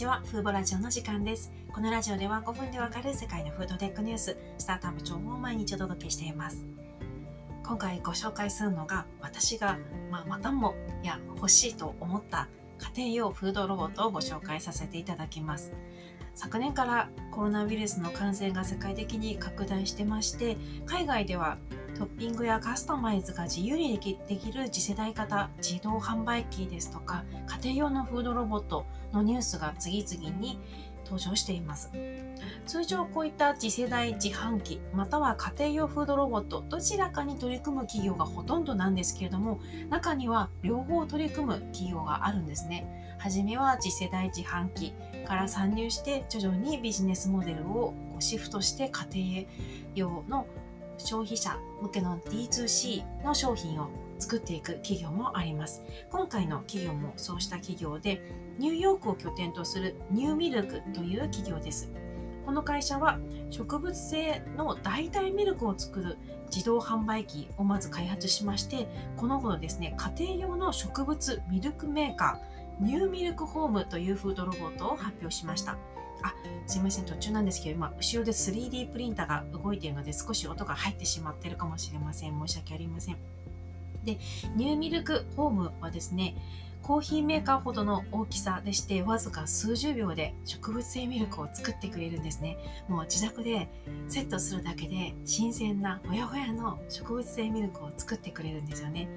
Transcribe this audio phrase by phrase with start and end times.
[0.00, 1.52] ちは、フーボラジオの時間です。
[1.70, 6.64] このラジオでは5分でわかる世界のフードテックニュース、スタートアップ情報を毎日お届けしています。
[7.62, 9.76] 今回ご紹介するのが、私が、
[10.10, 12.48] まあ、またもや欲しいと思った
[12.96, 15.74] 家庭用フードロボットをご紹介させていただきます。
[16.34, 21.58] 昨年からコロナウイルスの感染が世界的に拡大してまして、海外では
[21.96, 27.24] トッピングやカスタマイズが自由にできできる次世代型自動販売機ですとか
[27.62, 30.58] 家庭用のフードロボットのニュースが次々に
[31.04, 31.90] 登場しています。
[32.66, 43.16] 通常こういった次世代自販機または家庭用フードロボットどちらかに取り組む企業がほとんどなんですけれども中には両方取り組む企業があるんですね。
[43.18, 44.94] 初めは次世代自販機
[45.26, 49.46] から参入して徐々にビジネスモデルをシフトして家庭
[49.94, 50.46] 用の
[51.06, 55.82] 消費者向けの D2C の商品を作っていく企業もあります。
[56.10, 58.22] 今回の企業もそうした企業で、
[58.58, 61.90] ニューヨークを拠点とするニューミルクという企業です。
[62.44, 63.18] この会社は
[63.50, 66.18] 植物性の代替ミルクを作る
[66.50, 75.76] 自動販売機をまず開発しまして、この頃ですね、家庭用の植物ミルクメーカー、ニューミルクホームというフードロボットを発表しました。
[76.22, 76.34] あ、
[76.66, 82.38] すいません、途中なんですけど、今、後ろで 3D プリンターが動いているので、少し音が入ってしまっているかもしれません。
[82.46, 83.16] 申し訳ありません。
[84.04, 84.18] で、
[84.56, 86.34] ニューミルクホームはですね、
[86.82, 92.56] コーヒーメーカーほどの大きさでして、わずか数十秒で植物性ミルクを作ってくれるんですね。
[92.88, 93.68] もう自宅で
[94.08, 99.08] セットするだけで、新鮮なほやほやの植物性ミルクを作ってくれるんですよね。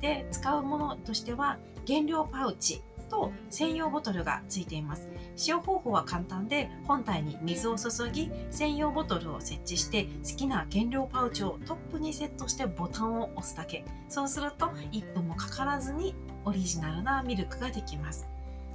[0.00, 5.08] で、使うものとしては、原料パウチ、と専用ボトルがついています。
[5.36, 13.84] 使用方法は簡単で本体に水を注ぎ専用ボトルを設置して好きな原料パウチをトップにセットしてボタンを押すだけ。
[14.08, 18.26] そうすると1分もかからずにオリジナルなミルクができます。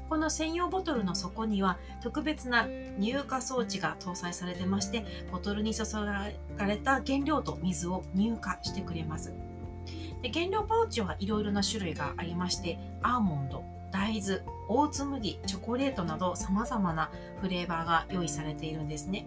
[0.09, 2.67] この専用ボトルの底には特別な
[2.99, 6.29] 乳化装置が搭載されてましてボトルに注が
[6.67, 9.33] れた原料と水を乳化してくれます。
[10.21, 13.63] で原料パウチはいろいろな種類がありましてアーモンド
[13.95, 19.25] 大豆、オーツ麦、チョコレートなど様々なフレーバーが用意されているんですね。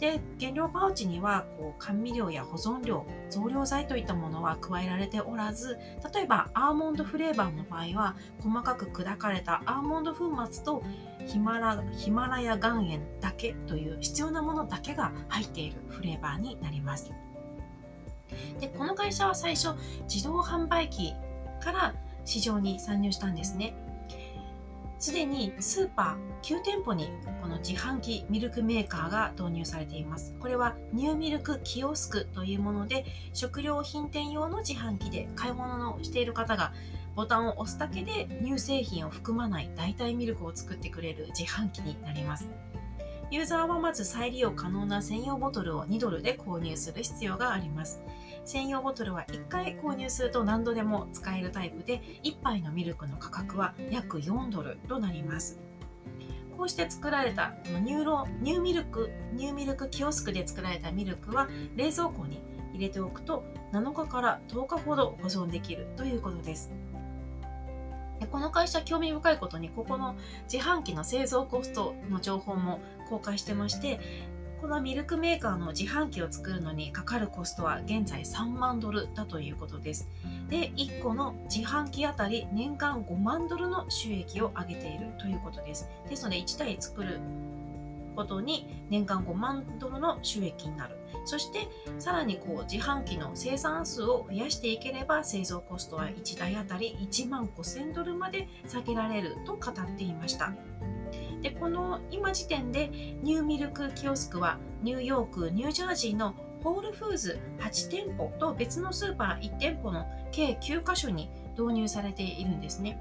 [0.00, 5.78] で、原料パウチにはこう甘味料や保存料、増量剤といったものは加えられておらず、
[6.14, 10.82] 例えばアーモンドフレーバーの場合は細かく砕かれたアーモンド粉末と
[11.26, 17.12] ヒマラヒマラヤ岩塩だけという必要なものだけが入っているフレーバーになります。
[18.60, 19.74] で、この会社は最初
[20.04, 21.12] 自動販売機
[21.60, 21.94] から
[22.24, 23.74] 市場に参入したんですね。
[24.98, 27.10] すでにスーパー9店舗に
[27.42, 30.34] この自販機ミルクメーカーが導入されています。
[30.40, 33.04] これはニューミルクキオスクというもので
[33.34, 36.72] 食料品店用の自販機で買い物をしている方が
[37.14, 42.48] ボタンを押すだけで乳製品を含まない代替ミルクを作ってくれる自販機になります。
[43.30, 48.02] ユーザーはまず再利用可能な専用ボトルを2ドルで購入する必要があります。
[48.44, 55.58] 専用ボトルは1回購入すると何度でも使えるタイプで1杯のミルクの価格は約4ドルとなります
[56.56, 62.42] こうして作られたニューロ NuMilk NuMilk キオスクで作られたミルクは冷蔵庫に
[62.74, 66.70] 入れておくと7日から10日ほど保存できるということです
[68.30, 70.16] この会社興味深いことにここの
[70.50, 74.00] 自販機の製造コストの情報も公開してまして
[74.64, 80.08] このミルクメーカーの自販機を作るのにかかるコストは現在3万ドルだということです。
[80.48, 85.86] で、1個の自販機あたり年間5万ドルの収益を上げているということです。
[86.08, 87.20] ですので、1台作る
[88.16, 90.96] ことに年間5万ドルの収益になる。
[91.26, 100.54] そして、さらにこう自販機の生産数を増やしていければ製造コストは1台あたり1万5000ドルまで下げられると語っていました。
[101.44, 102.88] でこの今時点で
[103.22, 111.28] ニューミルクキオスクはニューヨークニュージャージーのホールフーズ8店舗と別のスーパー1店舗の計9カ所に
[111.58, 112.98] 導入されているんですね。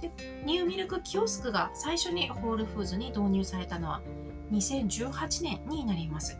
[0.00, 0.12] で
[0.44, 4.00] ニューミルクキオスクが最初にホールフーズに導入されたのは
[4.52, 6.38] 2018年になります。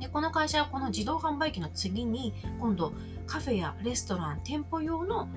[0.00, 2.94] でこの会社はこの自動販売機の次に今度
[3.26, 5.28] カフェやレストラン店舗用の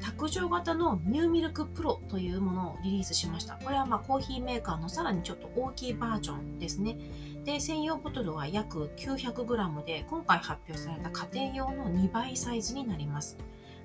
[0.00, 3.54] 卓上型のニューミルクプロというものをリリースしました。
[3.56, 6.96] これはまコーヒーメーカーのさらにちょっと大きいバージョンですね。
[7.44, 13.36] で、専用ボトルは約 900g で、今回発表された家庭用の2倍サイズになります。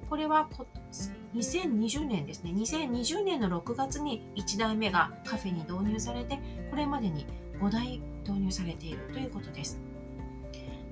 [0.10, 0.50] これは
[1.34, 2.52] 2020年ですね。
[2.52, 6.40] 2020年の6月に1台目がカフェに導入されて、
[6.70, 7.26] これまでに
[7.60, 9.80] 5台導入されているということです。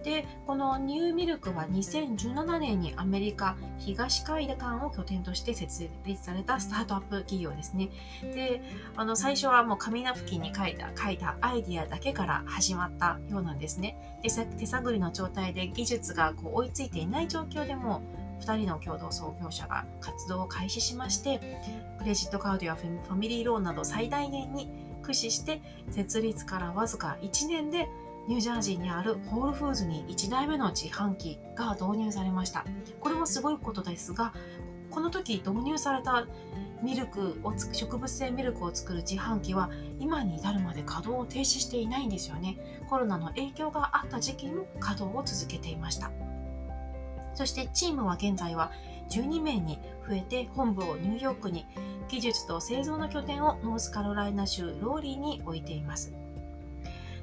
[0.03, 7.89] でこのニューミルクは2017年にアメリカ東海岸を拠点として設立されたスタートアップ企業ですね。
[8.21, 8.61] で
[8.95, 14.19] あの最初はもう紙ナプキンに書いた書いたアイディアだけから始まったようなんですね。
[14.23, 18.01] で手探りの状態で技術がこう追いついていない状況でも
[18.41, 21.59] 2人の共同創業者が活動を開始しまして
[21.99, 24.69] クレジットカードやファミリーローンなど最大限に
[25.01, 27.87] 駆使して設立からわずか1年で
[28.27, 32.65] ニュージャージーにあるホールフーズに1台目の自販機が導入されました。
[32.99, 34.33] これもすごいことですが
[34.89, 36.27] この時導入された
[36.81, 39.69] ミルクを植物性ミルクを作る自販機は
[39.99, 42.57] 今に至るまで稼働を停止していないんですよね。
[42.89, 46.11] コロナの影響があった時期も稼働を続けていました。
[47.35, 48.71] そしてチームは現在は
[49.09, 51.65] 12名に増えて本部をニューヨークに
[52.07, 56.13] 技術と製造の拠点をノースカロライナ州ローリーに置いています。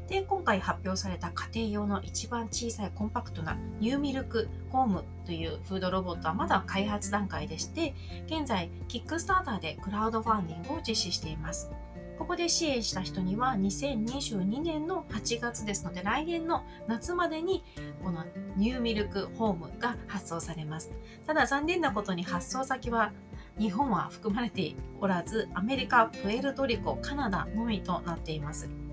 [0.08, 7.94] で今回発表された家庭用の一番小さいコンパクトなニューミルクホームというフードロボットはまだ開発段階でして
[8.26, 11.70] 現在キックスターターでクラウドファンディングを実施しています。
[12.18, 17.62] ここで支援した人には2022年の8月ですので来年の夏までに
[18.02, 18.24] この
[18.56, 20.90] ニューミルクホームが発送されます。
[21.26, 23.12] ただ残念なことに発送先は
[23.58, 28.85] 日本は含まれておらずアメリカ、プエルトリコ、カナダのみとなっています。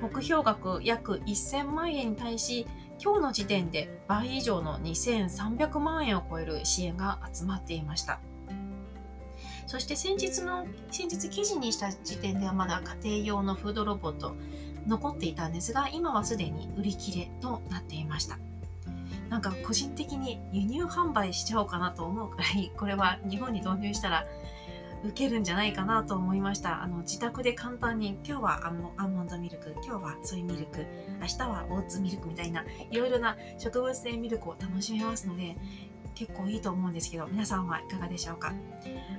[0.00, 2.66] 目標額約1000万円に対し
[3.02, 8.20] 今日の時点で倍以上の2300万円を超える支援が集まっていました。
[9.66, 14.34] そして先日の先日記事にした時点ではまだ家庭用のフードロボット
[14.86, 18.38] 残っていたんですが今はすでに売り切れとなっていました。
[19.28, 24.26] なんか個人的に輸入販売しちゃおうかなと思うくらいこれは日本に導入したら
[25.02, 26.82] 受けるんじゃないかなと思いました。
[26.82, 30.86] あの自宅で簡単に今日はアンアーモンドミルク今日はソイミルク
[31.20, 35.56] 明日はオーツミルクみたいないろいろな植物性ミルクを楽しめますので
[36.14, 38.52] 結構いいと思うんですけど皆さんはいかがでしょうか？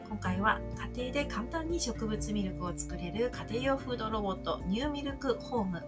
[0.08, 0.60] 今回は
[0.96, 5.84] 家庭で簡単に植物ミルクを作れる家庭用フードロボットニューミルクホーム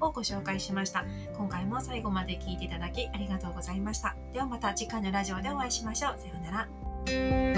[0.00, 1.04] をご紹介しました。
[1.36, 4.16] 今回も最後まで聞いていただきありがとうございました。
[4.32, 6.18] ではまた次回のラジオでお会いしましょう。
[6.18, 7.51] さようなら。